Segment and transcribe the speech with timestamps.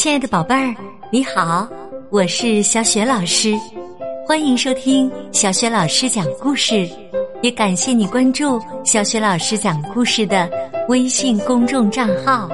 [0.00, 0.74] 亲爱的宝贝儿，
[1.10, 1.68] 你好，
[2.08, 3.54] 我是小雪老师，
[4.26, 6.88] 欢迎收听小雪老师讲故事，
[7.42, 10.48] 也感谢你关注小雪老师讲故事的
[10.88, 12.48] 微信公众账号。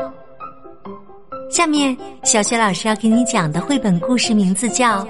[1.49, 5.05] 下面，小雪老师要给你讲的绘本故事名字叫《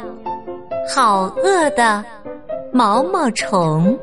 [0.94, 2.04] 好饿的
[2.70, 3.98] 毛毛虫》。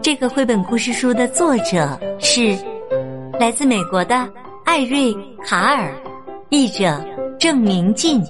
[0.00, 2.56] 这个绘本故事书的作者是
[3.38, 4.26] 来自美国的
[4.64, 5.14] 艾瑞
[5.44, 5.92] 卡尔。
[6.48, 7.04] 译者
[7.38, 8.22] 郑明进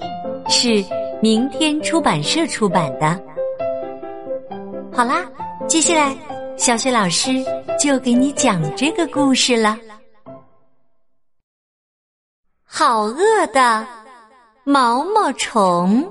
[0.49, 0.83] 是
[1.21, 3.19] 明天出版社出版的。
[4.91, 5.23] 好啦，
[5.67, 6.17] 接下来
[6.57, 7.43] 小雪老师
[7.79, 9.77] 就给你讲这个故事了。
[12.63, 13.87] 好饿的
[14.63, 16.03] 毛毛虫，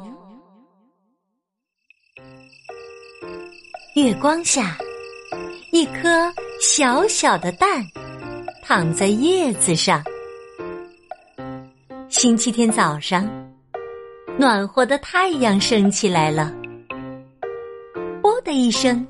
[3.97, 4.79] 月光下，
[5.73, 7.85] 一颗小小的蛋
[8.63, 10.01] 躺在叶子上。
[12.19, 13.29] 星期天早上，
[14.39, 16.51] 暖和的太阳升起来了。
[18.23, 19.07] 啵的一声，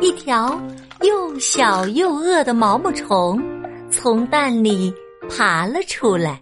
[0.00, 0.56] 一条
[1.00, 3.42] 又小又饿的毛毛虫
[3.90, 4.94] 从蛋里
[5.28, 6.40] 爬了出来。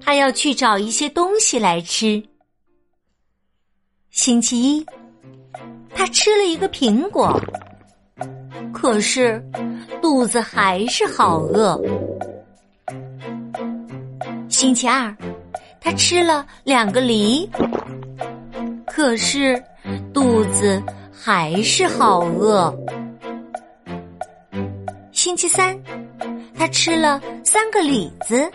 [0.00, 2.22] 它要去找一些东西来吃。
[4.10, 4.86] 星期一，
[5.92, 7.36] 它吃了一个苹果，
[8.72, 9.44] 可是
[10.00, 11.76] 肚子还是好饿。
[14.58, 15.16] 星期二，
[15.80, 17.48] 他吃了两个梨，
[18.88, 19.62] 可是
[20.12, 22.76] 肚子还是好饿。
[25.12, 25.80] 星期三，
[26.56, 28.50] 他吃了三个李子，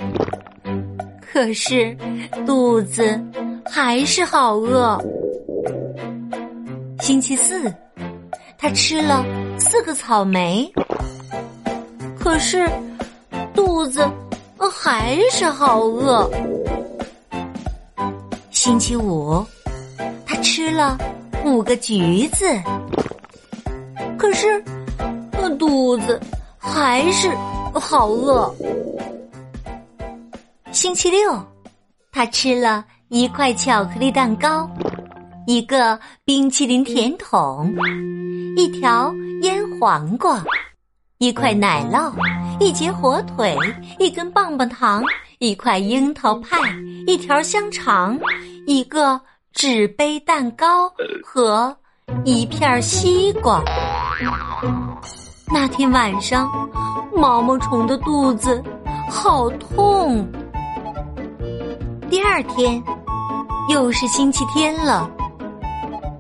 [1.21, 1.97] 可是
[2.45, 3.17] 肚子
[3.65, 5.01] 还是好饿。
[6.99, 7.73] 星期四，
[8.57, 9.23] 他吃了
[9.57, 10.69] 四个草莓，
[12.19, 12.69] 可是
[13.53, 14.05] 肚子。
[14.69, 16.29] 还是好饿。
[18.51, 19.45] 星期五，
[20.25, 20.97] 他吃了
[21.45, 22.45] 五个橘子，
[24.17, 24.63] 可是
[25.59, 26.19] 肚子
[26.57, 27.29] 还是
[27.73, 28.53] 好饿。
[30.71, 31.37] 星期六，
[32.11, 34.69] 他吃了一块巧克力蛋糕，
[35.45, 37.73] 一个冰淇淋甜筒，
[38.55, 40.43] 一条腌黄瓜。
[41.19, 42.11] 一块奶酪，
[42.59, 43.57] 一截火腿，
[43.99, 45.03] 一根棒棒糖，
[45.39, 46.57] 一块樱桃派，
[47.07, 48.17] 一条香肠，
[48.67, 49.19] 一个
[49.53, 50.91] 纸杯蛋糕
[51.23, 51.75] 和
[52.23, 53.61] 一片西瓜。
[55.51, 56.49] 那天晚上，
[57.15, 58.63] 毛毛虫的肚子
[59.09, 60.25] 好痛。
[62.09, 62.81] 第二天，
[63.69, 65.09] 又是星期天了，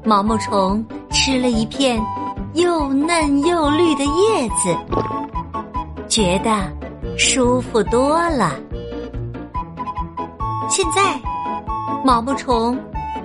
[0.03, 2.01] 毛毛虫吃了一片。
[2.53, 4.77] 又嫩又绿的叶子，
[6.13, 6.51] 觉得
[7.17, 8.55] 舒服多了。
[10.69, 11.19] 现在，
[12.05, 12.77] 毛毛虫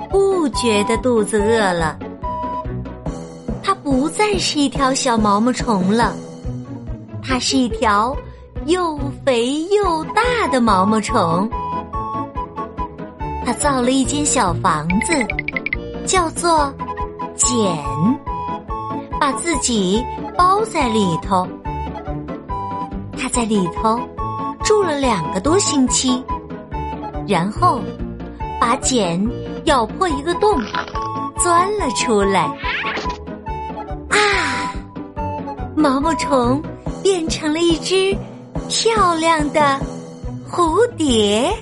[0.08, 1.98] 不觉得肚子饿了，
[3.62, 6.16] 它不再是一条小毛毛虫了，
[7.22, 8.16] 它是一条
[8.64, 11.46] 又肥又大的毛毛虫。
[13.44, 15.12] 它造了一间小房子，
[16.06, 16.72] 叫做
[17.36, 17.78] “茧”。
[19.20, 20.02] 把自己
[20.38, 21.46] 包在里头，
[23.18, 23.98] 他在里头
[24.64, 26.22] 住了两个多星期，
[27.26, 27.82] 然后
[28.60, 29.20] 把茧
[29.64, 30.58] 咬破一个洞，
[31.38, 32.42] 钻了出来。
[34.10, 34.72] 啊！
[35.76, 36.62] 毛毛虫
[37.02, 38.16] 变成了一只
[38.68, 39.78] 漂亮的
[40.48, 41.52] 蝴蝶。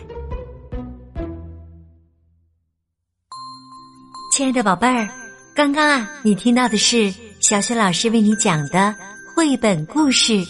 [4.32, 5.08] 亲爱的宝贝儿，
[5.54, 7.12] 刚刚啊，你听到的是。
[7.38, 8.92] 小雪老师为你讲的
[9.32, 10.32] 绘本故事《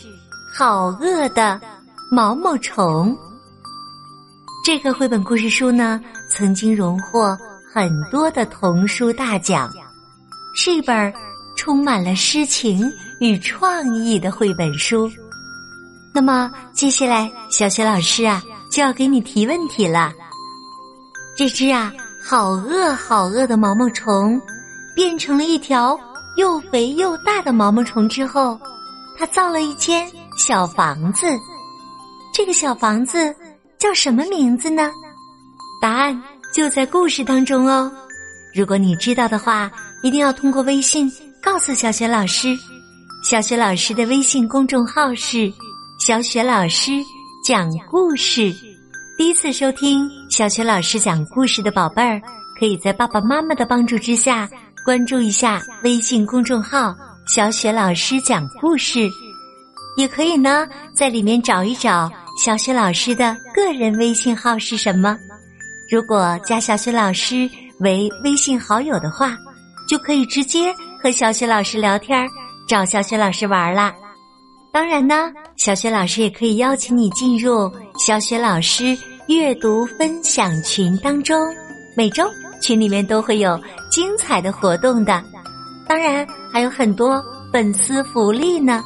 [0.53, 1.61] 好饿的
[2.11, 3.13] 毛毛虫》。
[4.65, 7.37] 这个绘本故事书呢，曾经荣获
[7.73, 9.71] 很多的童书大奖，
[10.55, 11.13] 是一本
[11.57, 12.91] 充满了诗情
[13.21, 15.11] 与创意的绘本书。
[16.15, 20.13] 那么，接下来小雪老师啊，就要给你提问题了。
[21.37, 21.93] 这只啊，
[22.25, 24.41] 好饿好饿的毛毛虫，
[24.95, 25.99] 变成了一条。
[26.37, 28.61] 又肥又大的毛毛虫之后，
[29.17, 30.07] 它造了一间
[30.37, 31.27] 小房子。
[32.33, 33.35] 这个小房子
[33.79, 34.91] 叫什么名字呢？
[35.81, 36.23] 答案
[36.53, 37.91] 就在故事当中哦。
[38.55, 39.71] 如果你知道的话，
[40.03, 41.11] 一定要通过微信
[41.43, 42.57] 告诉小雪老师。
[43.23, 45.53] 小雪老师的微信公众号是
[45.99, 46.93] “小雪老师
[47.45, 48.55] 讲故事”。
[49.19, 52.21] 第一次收听小雪老师讲故事的宝贝儿，
[52.59, 54.49] 可以在爸爸妈妈的帮助之下。
[54.85, 56.95] 关注一下微信公众号
[57.27, 59.11] “小雪老师讲故事”，
[59.97, 62.11] 也可以呢，在里面找一找
[62.43, 65.19] 小雪老师的个人微信号是什么。
[65.91, 67.49] 如果加小雪老师
[67.81, 69.37] 为微信好友的话，
[69.89, 72.29] 就可以直接和小雪老师聊天，
[72.69, 73.95] 找小雪老师玩啦。
[74.73, 78.97] 当然呢，小雪老师也可以邀请你进入小雪老师
[79.29, 81.41] 阅读分享群当中，
[81.97, 82.29] 每周
[82.61, 83.59] 群里面都会有
[83.91, 85.23] 精彩的活动的，
[85.89, 88.83] 当然还有很多粉丝福利呢。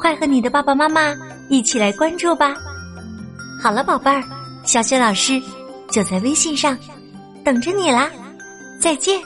[0.00, 1.14] 快和你的爸爸妈妈
[1.50, 2.54] 一起来关注吧！
[3.62, 4.24] 好了，宝贝儿，
[4.64, 5.40] 小雪老师
[5.90, 6.76] 就在微信上
[7.44, 8.10] 等着你啦，
[8.80, 9.20] 再见。